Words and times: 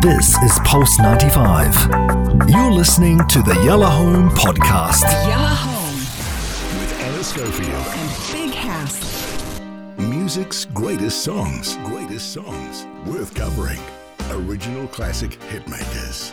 This 0.00 0.36
is 0.42 0.58
Pulse 0.64 0.98
95. 0.98 2.48
You're 2.48 2.70
listening 2.72 3.18
to 3.28 3.42
the 3.42 3.54
Yellow 3.64 3.86
Home 3.86 4.30
Podcast. 4.30 5.02
Yellow 5.26 5.46
Home 5.46 5.94
with 6.80 7.00
Anna 7.00 7.22
Schofield. 7.24 7.86
and 7.86 8.32
Big 8.32 8.54
House. 8.54 9.40
Music's 9.98 10.64
greatest 10.66 11.22
songs. 11.24 11.76
Greatest 11.84 12.32
songs 12.32 12.86
worth 13.06 13.34
covering. 13.34 13.80
Original 14.30 14.86
classic 14.88 15.32
hitmakers. 15.50 16.32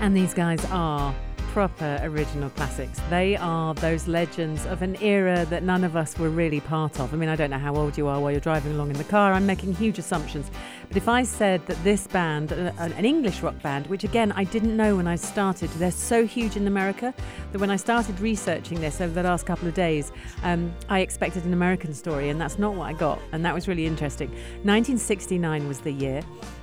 And 0.00 0.16
these 0.16 0.34
guys 0.34 0.64
are 0.66 1.14
proper 1.52 1.98
original 2.02 2.50
classics. 2.50 3.00
They 3.10 3.36
are 3.36 3.74
those 3.74 4.06
legends 4.06 4.66
of 4.66 4.82
an 4.82 4.96
era 5.02 5.44
that 5.46 5.62
none 5.62 5.84
of 5.84 5.96
us 5.96 6.18
were 6.18 6.28
really 6.28 6.60
part 6.60 7.00
of. 7.00 7.12
I 7.12 7.16
mean, 7.16 7.28
I 7.28 7.36
don't 7.36 7.50
know 7.50 7.58
how 7.58 7.74
old 7.74 7.96
you 7.96 8.06
are 8.06 8.20
while 8.20 8.30
you're 8.30 8.40
driving 8.40 8.72
along 8.72 8.90
in 8.90 8.96
the 8.98 9.04
car. 9.04 9.32
I'm 9.32 9.46
making 9.46 9.74
huge 9.74 9.98
assumptions. 9.98 10.50
But 10.88 10.96
if 10.96 11.08
I 11.08 11.22
said 11.22 11.66
that 11.66 11.82
this 11.84 12.06
band, 12.06 12.52
uh, 12.52 12.72
an 12.78 13.04
English 13.04 13.42
rock 13.42 13.60
band, 13.62 13.86
which 13.86 14.04
again 14.04 14.32
I 14.32 14.44
didn't 14.44 14.76
know 14.76 14.96
when 14.96 15.06
I 15.06 15.16
started, 15.16 15.70
they're 15.70 15.90
so 15.90 16.26
huge 16.26 16.56
in 16.56 16.66
America 16.66 17.14
that 17.52 17.58
when 17.58 17.70
I 17.70 17.76
started 17.76 18.18
researching 18.20 18.80
this 18.80 19.00
over 19.00 19.12
the 19.12 19.22
last 19.22 19.46
couple 19.46 19.68
of 19.68 19.74
days, 19.74 20.12
um, 20.42 20.72
I 20.88 21.00
expected 21.00 21.44
an 21.44 21.52
American 21.52 21.94
story, 21.94 22.28
and 22.28 22.40
that's 22.40 22.58
not 22.58 22.74
what 22.74 22.84
I 22.84 22.92
got. 22.92 23.18
And 23.32 23.44
that 23.44 23.54
was 23.54 23.68
really 23.68 23.86
interesting. 23.86 24.28
1969 24.28 25.68
was 25.68 25.80
the 25.80 25.92
year. 25.92 26.22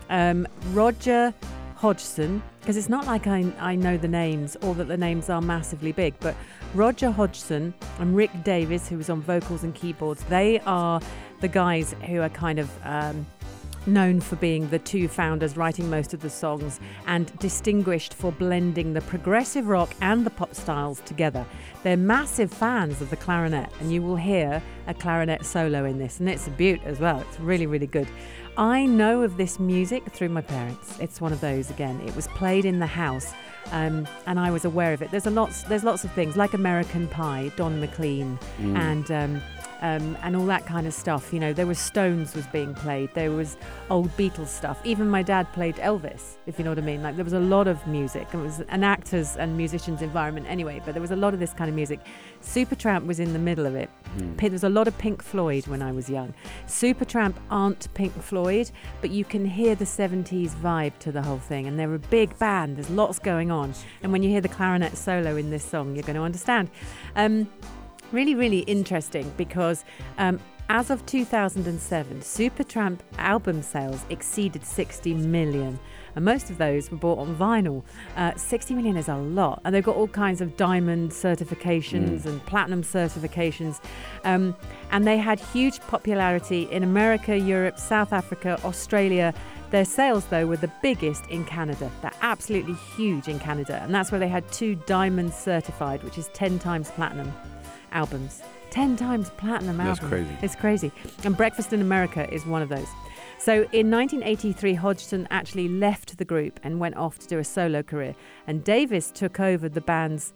Um, 0.09 0.47
Roger 0.71 1.33
Hodgson, 1.85 2.41
because 2.61 2.77
it's 2.77 2.89
not 2.89 3.05
like 3.05 3.27
I, 3.27 3.45
I 3.59 3.75
know 3.75 3.95
the 3.95 4.07
names 4.07 4.57
or 4.63 4.73
that 4.73 4.87
the 4.87 4.97
names 4.97 5.29
are 5.29 5.39
massively 5.39 5.91
big, 5.91 6.15
but 6.19 6.35
Roger 6.73 7.11
Hodgson 7.11 7.75
and 7.99 8.15
Rick 8.15 8.31
Davies, 8.43 8.89
who 8.89 8.97
was 8.97 9.11
on 9.11 9.21
vocals 9.21 9.63
and 9.63 9.75
keyboards, 9.75 10.23
they 10.23 10.59
are 10.61 10.99
the 11.41 11.47
guys 11.47 11.93
who 12.07 12.21
are 12.21 12.29
kind 12.29 12.57
of. 12.57 12.71
Um, 12.83 13.27
known 13.87 14.19
for 14.19 14.35
being 14.37 14.69
the 14.69 14.79
two 14.79 15.07
founders 15.07 15.57
writing 15.57 15.89
most 15.89 16.13
of 16.13 16.21
the 16.21 16.29
songs 16.29 16.79
and 17.07 17.37
distinguished 17.39 18.13
for 18.13 18.31
blending 18.31 18.93
the 18.93 19.01
progressive 19.01 19.67
rock 19.67 19.93
and 20.01 20.25
the 20.25 20.29
pop 20.29 20.55
styles 20.55 21.01
together. 21.01 21.45
They're 21.83 21.97
massive 21.97 22.51
fans 22.51 23.01
of 23.01 23.09
the 23.09 23.15
clarinet, 23.15 23.69
and 23.79 23.91
you 23.91 24.01
will 24.01 24.15
hear 24.15 24.61
a 24.87 24.93
clarinet 24.93 25.45
solo 25.45 25.85
in 25.85 25.97
this, 25.97 26.19
and 26.19 26.29
it's 26.29 26.47
a 26.47 26.51
beaut 26.51 26.81
as 26.85 26.99
well. 26.99 27.19
It's 27.21 27.39
really, 27.39 27.67
really 27.67 27.87
good. 27.87 28.07
I 28.57 28.85
know 28.85 29.21
of 29.23 29.35
this 29.35 29.59
music 29.59 30.05
through 30.11 30.29
my 30.29 30.41
parents. 30.41 30.97
It's 30.99 31.19
one 31.19 31.33
of 31.33 31.41
those 31.41 31.69
again. 31.69 31.99
It 32.07 32.15
was 32.15 32.27
played 32.29 32.63
in 32.63 32.79
the 32.79 32.85
house, 32.85 33.33
um, 33.71 34.07
and 34.27 34.39
I 34.39 34.49
was 34.49 34.63
aware 34.63 34.93
of 34.93 35.01
it. 35.01 35.11
There's 35.11 35.25
a 35.25 35.31
lots. 35.31 35.63
There's 35.63 35.83
lots 35.83 36.05
of 36.05 36.11
things 36.13 36.37
like 36.37 36.53
American 36.53 37.07
Pie, 37.09 37.51
Don 37.57 37.81
McLean, 37.81 38.39
and 38.59 39.11
um, 39.11 39.41
um, 39.81 40.17
and 40.23 40.35
all 40.35 40.45
that 40.45 40.65
kind 40.65 40.87
of 40.87 40.93
stuff. 40.93 41.33
You 41.33 41.39
know, 41.39 41.53
there 41.53 41.67
was 41.67 41.79
Stones 41.79 42.35
was 42.35 42.45
being 42.47 42.73
played. 42.73 43.09
There 43.13 43.31
was 43.31 43.57
old 43.89 44.09
Beatles 44.17 44.47
stuff. 44.47 44.79
Even 44.83 45.09
my 45.09 45.21
dad 45.21 45.51
played 45.53 45.75
Elvis, 45.75 46.37
if 46.45 46.57
you 46.57 46.65
know 46.65 46.71
what 46.71 46.77
I 46.77 46.81
mean. 46.81 47.03
Like 47.03 47.15
there 47.15 47.23
was 47.23 47.33
a 47.33 47.39
lot 47.39 47.67
of 47.67 47.85
music. 47.87 48.27
It 48.33 48.37
was 48.37 48.61
an 48.69 48.83
actors 48.83 49.35
and 49.37 49.55
musicians 49.57 50.01
environment 50.01 50.45
anyway, 50.49 50.81
but 50.85 50.93
there 50.93 51.01
was 51.01 51.11
a 51.11 51.15
lot 51.15 51.33
of 51.33 51.39
this 51.39 51.53
kind 51.53 51.69
of 51.69 51.75
music. 51.75 51.99
Supertramp 52.41 53.05
was 53.05 53.19
in 53.19 53.33
the 53.33 53.39
middle 53.39 53.65
of 53.65 53.75
it. 53.75 53.89
Pi- 54.37 54.47
There 54.47 54.51
was 54.51 54.63
a 54.63 54.69
lot 54.69 54.87
of 54.87 54.97
Pink 54.97 55.21
Floyd 55.23 55.67
when 55.67 55.81
I 55.81 55.91
was 55.91 56.09
young. 56.09 56.33
Supertramp 56.67 57.35
aren't 57.49 57.91
Pink 57.95 58.13
Floyd, 58.21 58.69
but 59.01 59.09
you 59.09 59.25
can 59.25 59.45
hear 59.45 59.75
the 59.75 59.85
70s 59.85 60.51
vibe 60.55 60.97
to 60.99 61.11
the 61.11 61.21
whole 61.21 61.39
thing. 61.39 61.67
And 61.67 61.79
they're 61.79 61.93
a 61.93 61.99
big 61.99 62.37
band. 62.39 62.77
There's 62.77 62.89
lots 62.89 63.19
going 63.19 63.51
on. 63.51 63.73
And 64.03 64.11
when 64.11 64.23
you 64.23 64.29
hear 64.29 64.41
the 64.41 64.47
clarinet 64.49 64.95
solo 64.97 65.35
in 65.35 65.49
this 65.49 65.63
song, 65.63 65.95
you're 65.95 66.03
going 66.03 66.15
to 66.15 66.21
understand. 66.21 66.69
Um, 67.15 67.49
really, 68.15 68.33
really 68.33 68.59
interesting 68.59 69.31
because 69.37 69.83
um, 70.17 70.39
as 70.69 70.89
of 70.89 71.05
2007, 71.05 72.21
Supertramp 72.21 72.99
album 73.19 73.61
sales 73.61 74.03
exceeded 74.09 74.65
60 74.65 75.13
million. 75.13 75.79
And 76.15 76.25
most 76.25 76.49
of 76.49 76.57
those 76.57 76.89
were 76.89 76.97
bought 76.97 77.19
on 77.19 77.35
vinyl. 77.35 77.83
Uh, 78.15 78.33
60 78.35 78.73
million 78.73 78.97
is 78.97 79.07
a 79.07 79.15
lot. 79.15 79.61
And 79.63 79.75
they've 79.75 79.83
got 79.83 79.95
all 79.95 80.07
kinds 80.07 80.41
of 80.41 80.57
diamond 80.57 81.11
certifications 81.11 82.25
and 82.25 82.43
platinum 82.47 82.81
certifications. 82.81 83.79
Um, 84.23 84.55
and 84.91 85.05
they 85.05 85.17
had 85.17 85.39
huge 85.39 85.79
popularity 85.81 86.63
in 86.71 86.81
America, 86.81 87.37
Europe, 87.37 87.77
South 87.77 88.11
Africa, 88.11 88.59
Australia. 88.63 89.35
Their 89.69 89.85
sales, 89.85 90.25
though, 90.25 90.47
were 90.47 90.57
the 90.57 90.71
biggest 90.81 91.27
in 91.27 91.45
Canada. 91.45 91.91
They're 92.01 92.11
absolutely 92.21 92.75
huge 92.95 93.27
in 93.27 93.37
Canada. 93.39 93.81
And 93.83 93.93
that's 93.93 94.11
where 94.11 94.19
they 94.19 94.29
had 94.29 94.49
two 94.51 94.75
diamond 94.87 95.33
certified, 95.33 96.01
which 96.03 96.17
is 96.17 96.29
10 96.29 96.57
times 96.57 96.89
platinum 96.91 97.31
albums. 97.95 98.43
10 98.69 98.97
times 98.97 99.29
platinum 99.37 99.77
That's 99.77 99.99
crazy. 99.99 100.37
It's 100.41 100.55
crazy. 100.55 100.91
And 101.23 101.35
Breakfast 101.35 101.71
in 101.71 101.81
America 101.81 102.31
is 102.31 102.45
one 102.45 102.61
of 102.61 102.69
those. 102.69 102.87
So 103.39 103.53
in 103.71 103.89
1983, 103.89 104.73
Hodgson 104.73 105.27
actually 105.31 105.69
left 105.69 106.17
the 106.17 106.25
group 106.25 106.59
and 106.63 106.79
went 106.79 106.97
off 106.97 107.17
to 107.19 107.27
do 107.27 107.39
a 107.39 107.43
solo 107.43 107.83
career. 107.83 108.15
And 108.47 108.63
Davies 108.63 109.11
took 109.11 109.39
over 109.39 109.69
the 109.69 109.81
band's 109.81 110.33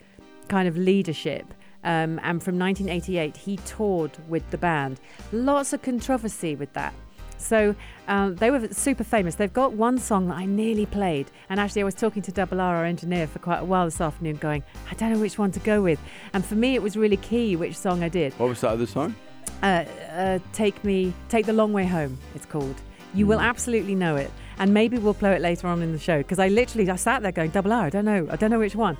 kind 0.48 0.68
of 0.68 0.78
leadership. 0.78 1.54
Um, 1.84 2.20
and 2.24 2.42
from 2.42 2.58
1988, 2.58 3.36
he 3.36 3.58
toured 3.58 4.12
with 4.30 4.50
the 4.52 4.58
band. 4.58 5.00
Lots 5.32 5.74
of 5.74 5.82
controversy 5.82 6.56
with 6.56 6.72
that. 6.74 6.94
So 7.40 7.76
um, 8.08 8.36
they 8.36 8.52
were 8.52 8.68
super 8.70 9.04
famous. 9.04 9.36
They've 9.36 9.52
got 9.52 9.74
one 9.74 9.98
song 9.98 10.28
that 10.28 10.38
I 10.38 10.46
nearly 10.46 10.86
played, 10.86 11.32
and 11.50 11.60
actually 11.60 11.82
I 11.82 11.86
was 11.86 11.96
talking 11.96 12.22
to 12.24 12.32
Double 12.32 12.62
R, 12.62 12.76
our 12.76 12.86
engineer, 12.86 13.28
for 13.28 13.40
quite 13.40 13.60
a 13.60 13.66
while 13.66 13.86
this 13.86 14.02
afternoon, 14.02 14.36
going, 14.38 14.64
I 14.92 14.94
don't 14.96 15.12
know 15.14 15.20
which 15.20 15.38
one 15.38 15.52
to 15.52 15.60
go 15.60 15.82
with. 15.82 16.00
And 16.34 16.46
for 16.46 16.56
me, 16.56 16.76
it 16.76 16.82
was 16.82 16.96
really 16.98 17.18
key 17.18 17.56
which 17.56 17.78
song 17.78 18.04
I 18.04 18.10
did. 18.10 18.34
What 18.34 18.50
was 18.50 18.62
that 18.62 18.72
other 18.72 18.86
song? 18.86 19.16
Uh, 19.64 19.86
uh, 20.12 20.40
take 20.54 20.84
me, 20.84 21.14
take 21.28 21.46
the 21.46 21.54
long 21.54 21.74
way 21.74 21.86
home. 21.86 22.18
It's 22.36 22.46
called. 22.46 22.76
You 23.14 23.26
will 23.26 23.40
absolutely 23.40 23.96
know 23.96 24.16
it, 24.18 24.30
and 24.60 24.72
maybe 24.72 25.00
we'll 25.00 25.16
play 25.16 25.34
it 25.34 25.42
later 25.42 25.68
on 25.68 25.82
in 25.82 25.94
the 25.94 25.98
show 25.98 26.20
because 26.20 26.38
I 26.38 26.48
literally 26.48 26.88
I 26.92 26.96
sat 26.96 27.24
there 27.24 27.32
going 27.32 27.50
double 27.50 27.74
R. 27.74 27.86
I 27.86 27.90
don't 27.90 28.06
know. 28.06 28.28
I 28.30 28.36
don't 28.36 28.52
know 28.52 28.60
which 28.60 28.76
one. 28.76 28.98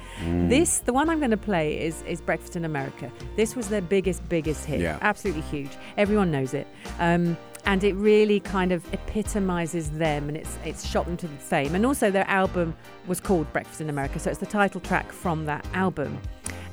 This 0.50 0.80
the 0.80 0.94
one 0.94 1.12
I'm 1.12 1.20
going 1.20 1.30
to 1.30 1.38
play 1.38 1.80
is 1.80 2.02
is 2.04 2.20
Breakfast 2.20 2.56
in 2.56 2.66
America. 2.66 3.12
This 3.36 3.56
was 3.56 3.70
their 3.70 3.82
biggest 3.82 4.28
biggest 4.28 4.66
hit. 4.66 4.82
Yeah. 4.82 4.98
Absolutely 5.02 5.44
huge. 5.44 5.70
Everyone 5.96 6.32
knows 6.32 6.56
it. 6.56 6.66
Um, 6.98 7.38
and 7.70 7.84
it 7.84 7.94
really 7.94 8.40
kind 8.40 8.72
of 8.72 8.84
epitomizes 8.96 9.92
them 9.92 10.28
and 10.28 10.36
it's 10.36 10.58
it's 10.66 10.84
shot 10.88 11.06
them 11.06 11.16
to 11.16 11.28
the 11.28 11.38
fame. 11.38 11.76
And 11.76 11.86
also 11.86 12.10
their 12.10 12.28
album 12.28 12.76
was 13.06 13.20
called 13.20 13.52
Breakfast 13.54 13.80
in 13.80 13.92
America, 13.92 14.18
so 14.18 14.32
it's 14.32 14.40
the 14.40 14.48
title 14.48 14.82
track 14.82 15.12
from 15.12 15.46
that 15.46 15.64
album. 15.74 16.20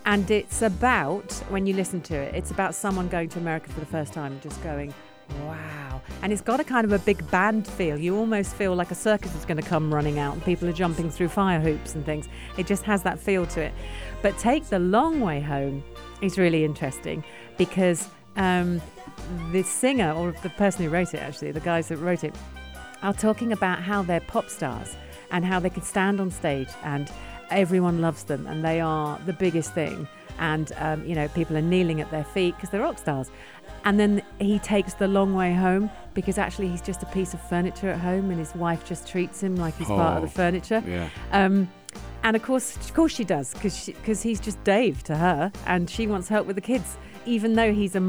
And 0.07 0.31
it's 0.31 0.63
about, 0.63 1.31
when 1.51 1.67
you 1.67 1.75
listen 1.75 2.01
to 2.03 2.15
it, 2.15 2.35
it's 2.35 2.51
about 2.51 2.75
someone 2.75 3.09
going 3.09 3.29
to 3.31 3.39
America 3.39 3.69
for 3.71 3.81
the 3.81 3.87
first 3.87 4.15
time 4.15 4.33
and 4.33 4.41
just 4.41 4.63
going, 4.63 4.95
wow. 5.45 6.01
And 6.23 6.33
it's 6.33 6.41
got 6.41 6.61
a 6.61 6.65
kind 6.65 6.87
of 6.87 6.93
a 6.93 6.99
big 7.01 7.31
band 7.31 7.67
feel. 7.67 7.99
You 7.99 8.17
almost 8.17 8.55
feel 8.55 8.75
like 8.75 8.91
a 8.91 8.95
circus 8.95 9.35
is 9.35 9.45
going 9.45 9.61
to 9.61 9.69
come 9.69 9.93
running 9.93 10.19
out 10.19 10.33
and 10.33 10.43
people 10.45 10.67
are 10.67 10.73
jumping 10.73 11.11
through 11.11 11.29
fire 11.29 11.61
hoops 11.61 11.95
and 11.95 12.07
things. 12.07 12.27
It 12.57 12.67
just 12.67 12.85
has 12.85 13.03
that 13.03 13.19
feel 13.19 13.45
to 13.49 13.61
it. 13.61 13.75
But 14.23 14.39
Take 14.39 14.65
the 14.71 14.79
Long 14.79 15.21
Way 15.21 15.41
Home 15.41 15.85
is 16.23 16.39
really 16.39 16.65
interesting 16.65 17.23
because 17.59 18.09
um, 18.37 18.81
the 19.53 19.63
singer, 19.63 20.13
or 20.13 20.33
the 20.43 20.51
person 20.51 20.85
who 20.85 20.91
wrote 20.91 21.15
it 21.15 21.19
actually, 21.19 21.53
the 21.53 21.61
guys 21.61 21.89
that 21.89 21.97
wrote 21.99 22.25
it, 22.25 22.35
are 23.03 23.13
talking 23.15 23.53
about 23.53 23.81
how 23.81 24.03
they're 24.03 24.21
pop 24.21 24.49
stars 24.49 24.97
and 25.31 25.45
how 25.45 25.59
they 25.61 25.71
can 25.71 25.83
stand 25.83 26.21
on 26.21 26.31
stage 26.31 26.69
and 26.85 27.11
everyone 27.51 28.01
loves 28.01 28.25
them 28.25 28.47
and 28.47 28.65
they 28.65 28.81
are 28.81 29.19
the 29.27 29.33
biggest 29.33 29.75
thing. 29.75 30.09
And, 30.39 30.73
um, 30.79 31.05
you 31.05 31.15
know, 31.15 31.29
people 31.29 31.57
are 31.57 31.63
kneeling 31.63 32.01
at 32.01 32.11
their 32.11 32.25
feet 32.25 32.55
because 32.57 32.71
they're 32.71 32.83
rock 32.83 32.99
stars. 32.99 33.31
And 33.85 33.99
then 34.01 34.23
he 34.39 34.59
takes 34.59 34.95
the 34.95 35.09
long 35.09 35.35
way 35.35 35.55
home 35.55 35.91
because 36.15 36.39
actually 36.39 36.69
he's 36.69 36.83
just 36.83 37.03
a 37.03 37.07
piece 37.07 37.35
of 37.35 37.41
furniture 37.49 37.89
at 37.89 38.01
home 38.01 38.31
and 38.31 38.39
his 38.39 38.55
wife 38.55 38.85
just 38.85 39.07
treats 39.07 39.43
him 39.43 39.57
like 39.57 39.77
he's 39.77 39.87
part 39.87 40.17
of 40.17 40.23
the 40.23 40.29
Oh, 40.29 40.31
furniture. 40.31 40.83
Yeah. 40.87 41.09
Um, 41.33 41.71
and 42.23 42.35
of 42.35 42.43
course, 42.43 42.77
of 42.77 42.93
course 42.95 43.15
she 43.15 43.25
does, 43.25 43.55
because 43.55 43.87
because 43.87 44.21
he's 44.21 44.41
just 44.41 44.63
Dave 44.65 45.05
to 45.05 45.17
her, 45.17 45.53
and 45.67 45.89
she 45.89 46.09
wants 46.09 46.29
help 46.29 46.47
with 46.47 46.57
the 46.57 46.63
kids, 46.63 46.97
even 47.27 47.55
though 47.55 47.73
he's 47.73 47.95
a 47.95 48.01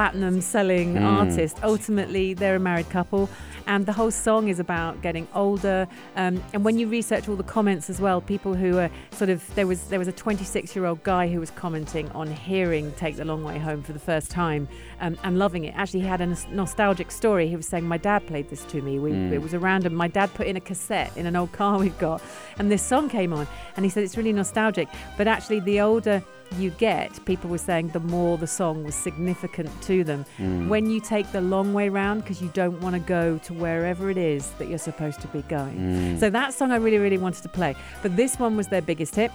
multi-platinum 0.00 0.40
selling 0.40 0.94
Mm. 0.94 1.04
artist. 1.04 1.58
Ultimately, 1.62 2.34
they're 2.34 2.56
a 2.56 2.60
married 2.60 2.88
couple, 2.90 3.28
and 3.66 3.86
the 3.86 3.92
whole 3.92 4.10
song 4.10 4.48
is 4.48 4.58
about 4.60 5.02
getting 5.02 5.26
older. 5.34 5.86
Um, 6.16 6.42
and 6.52 6.64
when 6.64 6.78
you 6.78 6.86
research 6.88 7.28
all 7.28 7.36
the 7.36 7.42
comments 7.42 7.90
as 7.90 8.00
well, 8.00 8.20
people 8.20 8.54
who 8.54 8.78
are 8.78 8.90
sort 9.12 9.30
of 9.30 9.42
there 9.54 9.66
was 9.66 9.80
there 9.88 9.98
was 9.98 10.08
a 10.08 10.12
26-year-old 10.12 11.02
guy 11.02 11.28
who 11.28 11.40
was 11.40 11.50
commenting 11.50 12.08
on 12.12 12.28
hearing 12.28 12.92
"Take 12.96 13.16
the 13.16 13.24
Long 13.24 13.42
Way 13.44 13.58
Home" 13.58 13.82
for 13.82 13.92
the 13.92 13.98
first 13.98 14.30
time 14.30 14.68
um, 15.00 15.16
and 15.24 15.38
loving 15.38 15.64
it. 15.64 15.74
Actually, 15.76 16.00
he 16.00 16.06
had 16.06 16.20
a 16.20 16.36
nostalgic 16.52 17.10
story. 17.10 17.48
He 17.48 17.56
was 17.56 17.66
saying, 17.66 17.84
"My 17.84 17.98
dad 17.98 18.26
played 18.26 18.48
this 18.48 18.64
to 18.66 18.80
me. 18.82 18.98
We, 18.98 19.10
It 19.12 19.42
was 19.42 19.54
a 19.54 19.58
random. 19.58 19.94
My 19.94 20.08
dad 20.08 20.32
put 20.34 20.46
in 20.46 20.56
a 20.56 20.60
cassette 20.60 21.16
in 21.16 21.26
an 21.26 21.36
old 21.36 21.52
car 21.52 21.78
we've 21.78 21.98
got, 21.98 22.22
and 22.58 22.70
this 22.70 22.82
song 22.82 23.08
came 23.08 23.32
on, 23.32 23.46
and 23.76 23.84
he 23.84 23.90
said 23.90 24.04
it's 24.04 24.16
really 24.16 24.32
nostalgic. 24.32 24.88
But 25.16 25.26
actually, 25.28 25.60
the 25.60 25.80
older 25.80 26.22
you 26.58 26.70
get, 26.70 27.24
people 27.26 27.48
were 27.48 27.58
saying 27.58 27.88
the 27.88 28.00
more 28.00 28.36
the 28.36 28.46
song 28.46 28.82
was 28.84 28.94
significant 28.96 29.70
to 29.82 30.04
them. 30.04 30.24
When 30.68 30.90
you 30.90 31.00
take 31.00 31.30
the 31.32 31.40
long 31.40 31.72
way 31.72 31.88
round, 31.88 32.22
because 32.22 32.40
you 32.42 32.50
don't 32.54 32.80
want 32.80 32.94
to 32.94 33.00
go 33.00 33.38
to 33.38 33.52
wherever 33.54 34.10
it 34.10 34.18
is 34.18 34.50
that 34.58 34.68
you're 34.68 34.78
supposed 34.78 35.20
to 35.22 35.28
be 35.28 35.42
going. 35.42 36.18
So 36.18 36.30
that 36.30 36.54
song 36.54 36.70
I 36.72 36.76
really, 36.76 36.98
really 36.98 37.18
wanted 37.18 37.42
to 37.42 37.48
play. 37.48 37.74
But 38.02 38.16
this 38.16 38.38
one 38.38 38.56
was 38.56 38.68
their 38.68 38.82
biggest 38.82 39.14
hit. 39.14 39.30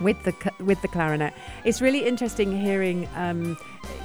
with 0.00 0.22
the 0.22 0.32
with 0.64 0.80
the 0.82 0.88
clarinet. 0.88 1.32
It's 1.64 1.80
really 1.80 2.06
interesting 2.06 2.48
hearing, 2.60 3.08
um, 3.16 3.56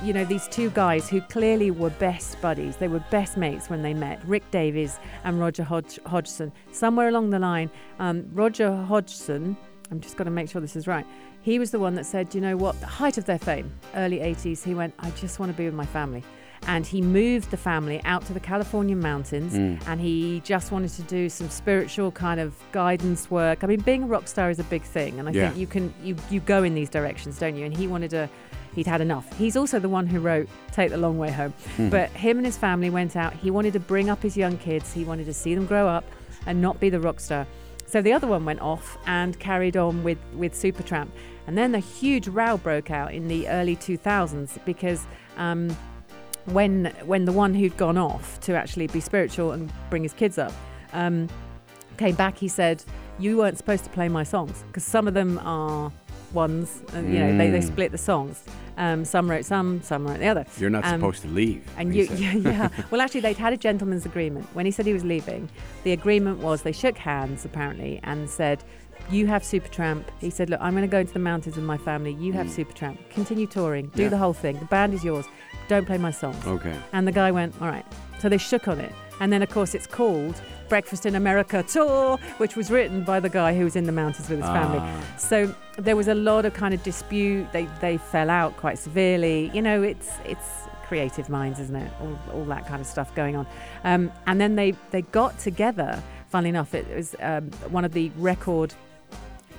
you 0.03 0.11
know, 0.11 0.25
these 0.25 0.47
two 0.47 0.69
guys 0.71 1.07
who 1.07 1.21
clearly 1.21 1.69
were 1.69 1.91
best 1.91 2.41
buddies. 2.41 2.77
They 2.77 2.87
were 2.87 3.03
best 3.11 3.37
mates 3.37 3.69
when 3.69 3.83
they 3.83 3.93
met. 3.93 4.17
Rick 4.25 4.49
Davies 4.49 4.97
and 5.23 5.39
Roger 5.39 5.63
Hodg- 5.63 6.03
Hodgson. 6.07 6.51
Somewhere 6.71 7.09
along 7.09 7.29
the 7.29 7.37
line, 7.39 7.69
um, 7.99 8.25
Roger 8.33 8.75
Hodgson. 8.75 9.55
I'm 9.93 10.01
just 10.01 10.17
going 10.17 10.25
to 10.25 10.31
make 10.31 10.49
sure 10.49 10.59
this 10.59 10.75
is 10.75 10.87
right. 10.87 11.05
He 11.43 11.59
was 11.59 11.69
the 11.69 11.77
one 11.77 11.93
that 11.95 12.05
said, 12.07 12.33
you 12.33 12.41
know 12.41 12.57
what, 12.57 12.79
the 12.79 12.87
height 12.87 13.19
of 13.19 13.25
their 13.25 13.37
fame, 13.37 13.71
early 13.95 14.17
80s, 14.17 14.63
he 14.63 14.73
went, 14.73 14.91
I 14.97 15.11
just 15.11 15.37
want 15.37 15.51
to 15.51 15.57
be 15.57 15.65
with 15.65 15.75
my 15.75 15.85
family 15.85 16.23
and 16.65 16.87
he 16.87 17.01
moved 17.01 17.51
the 17.51 17.57
family 17.57 18.01
out 18.05 18.25
to 18.25 18.33
the 18.33 18.39
Californian 18.39 18.99
mountains 18.99 19.53
mm. 19.53 19.79
and 19.85 19.99
he 19.99 20.39
just 20.45 20.71
wanted 20.71 20.89
to 20.91 21.01
do 21.03 21.29
some 21.29 21.49
spiritual 21.49 22.09
kind 22.09 22.39
of 22.39 22.55
guidance 22.71 23.29
work. 23.29 23.63
I 23.63 23.67
mean, 23.67 23.81
being 23.81 24.03
a 24.03 24.07
rock 24.07 24.27
star 24.27 24.49
is 24.49 24.59
a 24.59 24.63
big 24.63 24.81
thing 24.81 25.19
and 25.19 25.27
I 25.27 25.33
Yeah. 25.33 25.49
think 25.49 25.59
you 25.59 25.67
can 25.67 25.93
you 26.01 26.15
you 26.29 26.39
go 26.39 26.63
in 26.63 26.73
these 26.73 26.89
directions, 26.89 27.37
don't 27.37 27.55
you? 27.55 27.65
And 27.65 27.75
he 27.75 27.85
wanted 27.85 28.11
to 28.11 28.29
he'd 28.75 28.87
had 28.87 29.01
enough. 29.01 29.31
He's 29.37 29.55
also 29.57 29.77
the 29.77 29.89
one 29.89 30.07
who 30.07 30.19
wrote 30.19 30.47
Take 30.71 30.89
the 30.89 30.97
Long 30.97 31.17
Way 31.17 31.31
Home. 31.31 31.53
Hmm. 31.75 31.89
But 31.89 32.09
him 32.11 32.37
and 32.37 32.45
his 32.45 32.57
family 32.57 32.89
went 32.89 33.15
out. 33.15 33.33
He 33.33 33.51
wanted 33.51 33.73
to 33.73 33.79
bring 33.79 34.09
up 34.09 34.23
his 34.23 34.37
young 34.37 34.57
kids. 34.57 34.93
He 34.93 35.03
wanted 35.03 35.25
to 35.25 35.33
see 35.33 35.53
them 35.53 35.65
grow 35.65 35.87
up 35.87 36.05
and 36.45 36.61
not 36.61 36.79
be 36.79 36.89
the 36.89 36.99
rock 36.99 37.19
star. 37.19 37.45
So 37.93 38.01
the 38.01 38.11
other 38.11 38.25
one 38.25 38.43
went 38.43 38.59
off 38.59 38.97
and 39.05 39.39
carried 39.39 39.77
on 39.77 40.03
with, 40.03 40.17
with 40.33 40.53
Supertramp. 40.53 41.09
And 41.45 41.55
then 41.55 41.75
a 41.75 41.79
huge 41.79 42.27
row 42.27 42.57
broke 42.57 42.89
out 42.89 43.13
in 43.13 43.27
the 43.27 43.47
early 43.47 43.75
2000s 43.75 44.57
because 44.65 45.05
um, 45.37 45.69
when 46.45 46.85
when 47.05 47.25
the 47.25 47.31
one 47.31 47.53
who'd 47.53 47.77
gone 47.77 47.99
off 47.99 48.39
to 48.39 48.55
actually 48.55 48.87
be 48.87 48.99
spiritual 48.99 49.51
and 49.51 49.71
bring 49.91 50.01
his 50.01 50.11
kids 50.11 50.39
up 50.39 50.51
um, 50.93 51.29
came 51.97 52.15
back, 52.15 52.35
he 52.35 52.47
said, 52.47 52.83
"You 53.19 53.37
weren't 53.37 53.59
supposed 53.59 53.83
to 53.83 53.91
play 53.91 54.09
my 54.09 54.23
songs 54.23 54.63
because 54.65 54.83
some 54.83 55.07
of 55.07 55.13
them 55.13 55.39
are 55.43 55.91
ones, 56.33 56.81
and 56.93 57.13
you 57.13 57.19
know 57.19 57.37
they, 57.37 57.49
they 57.49 57.59
Mm. 57.59 57.67
split 57.67 57.91
the 57.91 57.97
songs. 57.97 58.43
Um, 58.77 59.05
some 59.05 59.29
wrote 59.29 59.45
some, 59.45 59.81
some 59.83 60.05
wrote 60.07 60.19
the 60.19 60.27
other. 60.27 60.45
You're 60.57 60.69
not 60.69 60.83
Um, 60.85 60.99
supposed 60.99 61.21
to 61.23 61.27
leave. 61.27 61.63
And 61.77 61.93
you, 61.95 62.03
yeah, 62.15 62.33
yeah. 62.33 62.69
Well, 62.91 63.01
actually, 63.01 63.21
they'd 63.21 63.37
had 63.37 63.53
a 63.53 63.57
gentleman's 63.57 64.05
agreement. 64.05 64.47
When 64.53 64.65
he 64.65 64.71
said 64.71 64.85
he 64.85 64.93
was 64.93 65.03
leaving, 65.05 65.49
the 65.83 65.91
agreement 65.91 66.39
was 66.39 66.63
they 66.63 66.71
shook 66.71 66.97
hands 66.97 67.45
apparently 67.45 67.99
and 68.03 68.29
said, 68.29 68.63
"You 69.11 69.27
have 69.27 69.43
Supertramp." 69.43 70.03
He 70.19 70.29
said, 70.29 70.49
"Look, 70.49 70.59
I'm 70.61 70.73
going 70.73 70.81
to 70.89 70.91
go 70.91 70.99
into 70.99 71.13
the 71.13 71.19
mountains 71.19 71.55
with 71.55 71.65
my 71.65 71.77
family. 71.77 72.13
You 72.13 72.33
have 72.33 72.47
Supertramp. 72.47 72.97
Continue 73.09 73.47
touring. 73.47 73.87
Do 73.87 73.91
Mm. 73.91 73.99
Yeah. 74.03 74.09
the 74.09 74.17
whole 74.17 74.33
thing. 74.33 74.57
The 74.59 74.65
band 74.65 74.93
is 74.93 75.03
yours. 75.03 75.25
Don't 75.67 75.85
play 75.85 75.97
my 75.97 76.11
songs." 76.11 76.45
Okay. 76.47 76.75
And 76.93 77.07
the 77.07 77.11
guy 77.11 77.31
went, 77.31 77.53
"All 77.61 77.67
right." 77.67 77.85
So 78.19 78.29
they 78.29 78.37
shook 78.37 78.67
on 78.67 78.79
it, 78.79 78.91
and 79.19 79.31
then 79.31 79.41
of 79.43 79.49
course 79.49 79.75
it's 79.75 79.87
called 79.87 80.41
Breakfast 80.69 81.05
in 81.05 81.15
America 81.15 81.63
Tour, 81.63 82.17
which 82.37 82.55
was 82.55 82.71
written 82.71 83.03
by 83.03 83.19
the 83.19 83.29
guy 83.29 83.55
who 83.55 83.63
was 83.63 83.75
in 83.75 83.85
the 83.85 83.91
mountains 83.91 84.29
with 84.29 84.39
his 84.39 84.47
family. 84.47 84.79
Ah. 84.81 85.03
So 85.17 85.53
there 85.77 85.95
was 85.95 86.07
a 86.07 86.15
lot 86.15 86.45
of 86.45 86.53
kind 86.53 86.73
of 86.73 86.81
dispute. 86.83 87.51
They 87.51 87.67
they 87.81 87.97
fell 87.97 88.29
out 88.29 88.55
quite 88.57 88.77
severely. 88.77 89.51
You 89.53 89.61
know, 89.61 89.81
it's 89.83 90.11
it's 90.25 90.47
creative 90.87 91.29
minds, 91.29 91.59
isn't 91.59 91.75
it? 91.75 91.91
All, 92.01 92.19
all 92.33 92.45
that 92.45 92.67
kind 92.67 92.79
of 92.79 92.87
stuff 92.87 93.13
going 93.15 93.35
on. 93.35 93.47
Um, 93.83 94.11
and 94.27 94.39
then 94.39 94.55
they 94.55 94.73
they 94.91 95.01
got 95.01 95.37
together. 95.39 96.01
Funnily 96.29 96.49
enough, 96.49 96.73
it 96.73 96.87
was 96.95 97.15
um, 97.19 97.51
one 97.69 97.85
of 97.85 97.93
the 97.93 98.11
record 98.17 98.73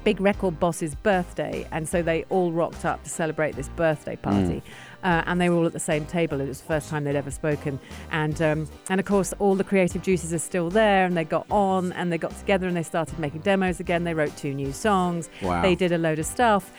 big 0.04 0.20
record 0.20 0.60
boss's 0.60 0.94
birthday, 0.94 1.66
and 1.72 1.88
so 1.88 2.02
they 2.02 2.24
all 2.28 2.52
rocked 2.52 2.84
up 2.84 3.02
to 3.02 3.10
celebrate 3.10 3.56
this 3.56 3.68
birthday 3.70 4.16
party. 4.16 4.62
Uh, 5.02 5.22
and 5.26 5.38
they 5.40 5.50
were 5.50 5.56
all 5.56 5.66
at 5.66 5.72
the 5.72 5.80
same 5.80 6.06
table. 6.06 6.40
It 6.40 6.48
was 6.48 6.60
the 6.60 6.66
first 6.66 6.88
time 6.88 7.04
they'd 7.04 7.16
ever 7.16 7.30
spoken, 7.30 7.78
and 8.10 8.40
um, 8.40 8.68
and 8.88 9.00
of 9.00 9.06
course 9.06 9.34
all 9.38 9.54
the 9.54 9.64
creative 9.64 10.02
juices 10.02 10.32
are 10.32 10.38
still 10.38 10.70
there. 10.70 11.04
And 11.04 11.16
they 11.16 11.24
got 11.24 11.46
on, 11.50 11.92
and 11.92 12.12
they 12.12 12.18
got 12.18 12.36
together, 12.38 12.68
and 12.68 12.76
they 12.76 12.82
started 12.82 13.18
making 13.18 13.40
demos 13.40 13.80
again. 13.80 14.04
They 14.04 14.14
wrote 14.14 14.36
two 14.36 14.54
new 14.54 14.72
songs. 14.72 15.28
Wow. 15.42 15.62
They 15.62 15.74
did 15.74 15.92
a 15.92 15.98
load 15.98 16.18
of 16.18 16.26
stuff. 16.26 16.72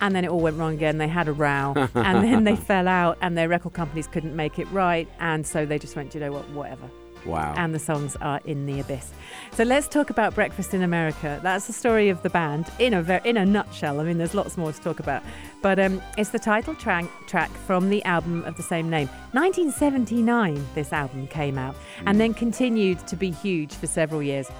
And 0.00 0.14
then 0.14 0.24
it 0.24 0.28
all 0.28 0.40
went 0.40 0.58
wrong 0.58 0.74
again. 0.74 0.98
They 0.98 1.08
had 1.08 1.28
a 1.28 1.32
row, 1.32 1.72
and 1.94 2.24
then 2.24 2.44
they 2.44 2.56
fell 2.70 2.88
out, 2.88 3.16
and 3.22 3.38
their 3.38 3.48
record 3.48 3.72
companies 3.72 4.06
couldn't 4.06 4.36
make 4.36 4.58
it 4.58 4.70
right, 4.70 5.08
and 5.20 5.46
so 5.46 5.64
they 5.64 5.78
just 5.78 5.96
went, 5.96 6.14
you 6.14 6.20
know 6.20 6.32
what, 6.32 6.48
whatever 6.50 6.90
Wow. 7.26 7.54
and 7.56 7.74
the 7.74 7.78
songs 7.78 8.16
are 8.20 8.40
in 8.44 8.66
the 8.66 8.80
abyss. 8.80 9.12
So 9.52 9.64
let's 9.64 9.88
talk 9.88 10.10
about 10.10 10.34
Breakfast 10.34 10.74
in 10.74 10.82
America. 10.82 11.40
That's 11.42 11.66
the 11.66 11.72
story 11.72 12.08
of 12.08 12.22
the 12.22 12.30
band 12.30 12.66
in 12.78 12.94
a 12.94 13.02
ver- 13.02 13.20
in 13.24 13.36
a 13.36 13.46
nutshell. 13.46 14.00
I 14.00 14.04
mean, 14.04 14.18
there's 14.18 14.34
lots 14.34 14.56
more 14.56 14.72
to 14.72 14.80
talk 14.80 15.00
about, 15.00 15.22
but 15.62 15.78
um, 15.78 16.02
it's 16.18 16.30
the 16.30 16.38
title 16.38 16.74
track 16.74 17.06
track 17.26 17.50
from 17.50 17.90
the 17.90 18.04
album 18.04 18.44
of 18.44 18.56
the 18.56 18.62
same 18.62 18.90
name. 18.90 19.08
1979, 19.32 20.66
this 20.74 20.92
album 20.92 21.26
came 21.28 21.58
out, 21.58 21.76
and 22.06 22.20
then 22.20 22.34
continued 22.34 23.06
to 23.06 23.16
be 23.16 23.30
huge 23.30 23.74
for 23.74 23.86
several 23.86 24.22
years. 24.22 24.50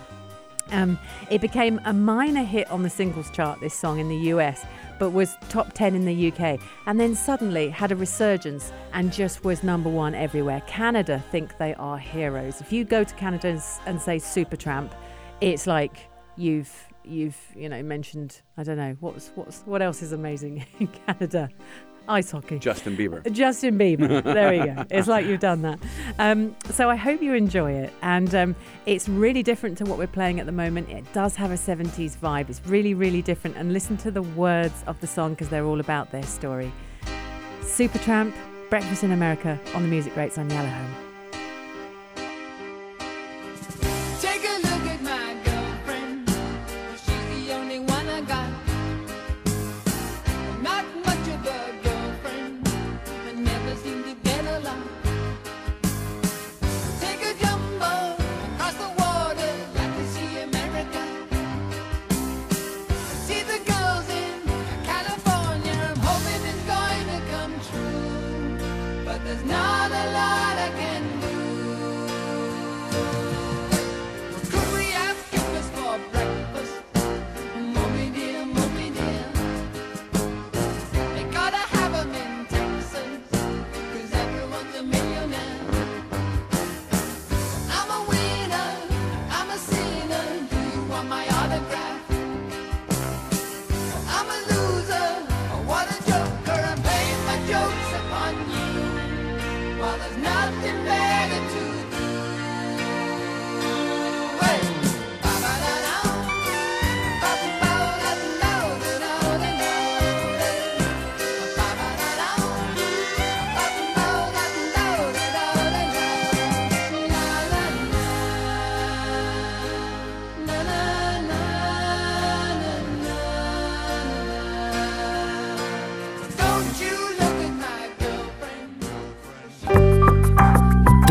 Um, 0.71 0.99
it 1.31 1.41
became 1.41 1.81
a 1.85 1.93
minor 1.93 2.43
hit 2.43 2.71
on 2.71 2.83
the 2.83 2.91
singles 2.91 3.31
chart, 3.31 3.61
this 3.61 3.75
song 3.75 3.99
in 3.99 4.09
the 4.09 4.17
US, 4.33 4.65
but 4.99 5.11
was 5.11 5.37
top 5.49 5.73
10 5.73 5.95
in 5.95 6.05
the 6.05 6.33
UK. 6.33 6.61
And 6.87 6.99
then 6.99 7.15
suddenly 7.15 7.69
had 7.69 7.93
a 7.93 7.97
resurgence 7.97 8.73
and 8.93 9.13
just 9.13 9.45
was 9.45 9.63
number 9.63 9.91
one 9.91 10.15
everywhere. 10.15 10.63
Canada 10.67 11.23
think 11.31 11.59
they 11.59 11.75
are 11.75 11.99
heroes. 11.99 12.61
If 12.61 12.73
you 12.73 12.85
go 12.85 13.05
to 13.05 13.15
Canada 13.15 13.49
and, 13.49 13.63
and 13.87 14.01
say 14.01 14.17
Supertramp, 14.17 14.91
it's 15.41 15.67
like 15.67 16.09
you've 16.37 16.73
you've 17.05 17.37
you 17.55 17.69
know 17.69 17.83
mentioned 17.83 18.41
I 18.57 18.63
don't 18.63 18.79
know 18.79 18.97
what's 19.01 19.31
what's 19.35 19.61
what 19.67 19.83
else 19.83 20.03
is 20.03 20.13
amazing 20.13 20.65
in 20.79 20.89
Canada. 20.89 21.51
Ice 22.09 22.31
hockey. 22.31 22.59
Justin 22.59 22.97
Bieber. 22.97 23.31
Justin 23.33 23.79
Bieber. 23.79 24.23
There 24.23 24.51
we 24.51 24.59
go. 24.59 24.85
It's 24.91 25.09
like 25.09 25.27
you've 25.27 25.41
done 25.41 25.62
that. 25.62 25.79
Um, 26.19 26.55
so 26.71 26.91
I 26.91 26.97
hope 26.97 27.23
you 27.23 27.35
enjoy 27.35 27.73
it. 27.73 27.93
And 28.03 28.35
um, 28.35 28.56
it's 28.87 29.09
really 29.09 29.43
different 29.43 29.79
to 29.79 29.85
what 29.85 29.99
we're 29.99 30.06
playing 30.06 30.41
at 30.41 30.47
the 30.47 30.53
moment. 30.53 30.89
It 30.91 31.11
does 31.12 31.37
have 31.37 31.51
a 31.51 31.55
70s 31.56 32.17
vibe. 32.17 32.51
It's 32.51 32.61
really, 32.67 32.95
really 32.95 33.23
different. 33.23 33.56
And 33.56 33.73
listen 33.73 33.97
to 33.99 34.11
the 34.11 34.23
words 34.23 34.85
of 34.87 35.01
the 35.01 35.06
song 35.06 35.31
because 35.31 35.49
they're 35.49 35.65
all 35.65 35.81
about 35.81 36.11
their 36.12 36.25
story. 36.25 36.73
Supertramp, 37.61 38.35
Breakfast 38.71 39.05
in 39.05 39.12
America 39.12 39.59
on 39.75 39.83
the 39.83 39.89
music 39.89 40.17
rates 40.17 40.37
on 40.39 40.51
Yellow 40.51 40.69
Home. 40.69 41.14
There's 69.35 69.47
not 69.47 69.74